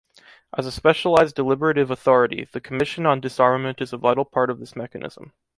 [0.57, 4.75] As a specialized deliberative authority, the Commission on Disarmament is a vital part of this
[4.75, 5.31] mechanism.